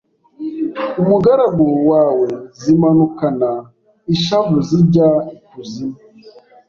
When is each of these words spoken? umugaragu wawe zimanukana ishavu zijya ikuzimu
umugaragu 1.01 1.67
wawe 1.89 2.27
zimanukana 2.61 3.49
ishavu 4.13 4.57
zijya 4.67 5.09
ikuzimu 5.35 5.97